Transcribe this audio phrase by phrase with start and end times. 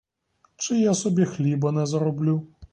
[0.55, 2.47] Чи я собі хліба не зароблю?